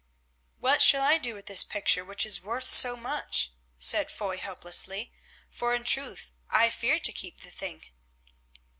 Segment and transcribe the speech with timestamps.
[0.57, 5.13] "What shall I do with this picture which is worth so much?" said Foy helplessly,
[5.51, 7.85] "for in truth I fear to keep the thing."